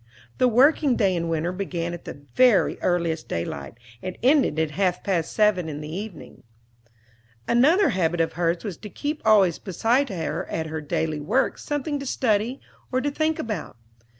[0.39, 5.03] The working day in winter began at the very earliest daylight, and ended at half
[5.03, 6.41] past seven in the evening.
[7.47, 11.99] Another habit of hers was to keep always beside her at her daily work something
[11.99, 12.59] to study
[12.91, 13.77] or to think about.